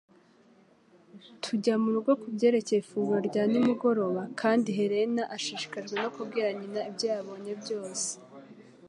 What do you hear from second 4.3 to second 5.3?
kandi Helen